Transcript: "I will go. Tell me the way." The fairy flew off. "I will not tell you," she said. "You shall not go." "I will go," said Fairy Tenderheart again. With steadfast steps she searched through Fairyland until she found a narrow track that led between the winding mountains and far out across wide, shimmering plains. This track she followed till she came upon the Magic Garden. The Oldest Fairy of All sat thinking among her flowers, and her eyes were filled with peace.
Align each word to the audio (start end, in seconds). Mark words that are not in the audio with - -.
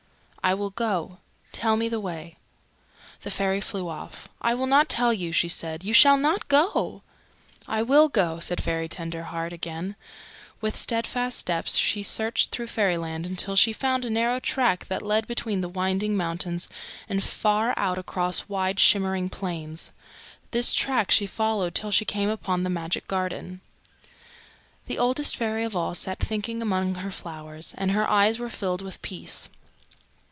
"I 0.43 0.55
will 0.55 0.71
go. 0.71 1.19
Tell 1.51 1.77
me 1.77 1.87
the 1.87 1.99
way." 1.99 2.35
The 3.21 3.29
fairy 3.29 3.61
flew 3.61 3.87
off. 3.87 4.27
"I 4.41 4.55
will 4.55 4.65
not 4.65 4.89
tell 4.89 5.13
you," 5.13 5.31
she 5.31 5.47
said. 5.47 5.83
"You 5.83 5.93
shall 5.93 6.17
not 6.17 6.47
go." 6.47 7.03
"I 7.67 7.83
will 7.83 8.09
go," 8.09 8.39
said 8.39 8.61
Fairy 8.61 8.89
Tenderheart 8.89 9.53
again. 9.53 9.95
With 10.59 10.75
steadfast 10.75 11.37
steps 11.37 11.77
she 11.77 12.01
searched 12.01 12.49
through 12.49 12.67
Fairyland 12.67 13.27
until 13.27 13.55
she 13.55 13.71
found 13.71 14.03
a 14.03 14.09
narrow 14.09 14.39
track 14.39 14.85
that 14.85 15.03
led 15.03 15.27
between 15.27 15.61
the 15.61 15.69
winding 15.69 16.17
mountains 16.17 16.67
and 17.07 17.23
far 17.23 17.75
out 17.77 17.99
across 17.99 18.49
wide, 18.49 18.79
shimmering 18.79 19.29
plains. 19.29 19.91
This 20.49 20.73
track 20.73 21.11
she 21.11 21.27
followed 21.27 21.75
till 21.75 21.91
she 21.91 22.03
came 22.03 22.29
upon 22.29 22.63
the 22.63 22.69
Magic 22.71 23.07
Garden. 23.07 23.61
The 24.87 24.97
Oldest 24.97 25.35
Fairy 25.35 25.63
of 25.63 25.75
All 25.75 25.93
sat 25.93 26.19
thinking 26.19 26.63
among 26.63 26.95
her 26.95 27.11
flowers, 27.11 27.75
and 27.77 27.91
her 27.91 28.09
eyes 28.09 28.39
were 28.39 28.49
filled 28.49 28.81
with 28.81 29.03
peace. 29.03 29.47